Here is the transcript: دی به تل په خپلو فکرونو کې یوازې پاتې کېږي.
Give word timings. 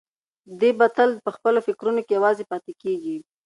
دی 0.59 0.71
به 0.77 0.87
تل 0.95 1.09
په 1.25 1.29
خپلو 1.35 1.59
فکرونو 1.67 2.01
کې 2.05 2.13
یوازې 2.17 2.43
پاتې 2.51 2.71
کېږي. 2.81 3.17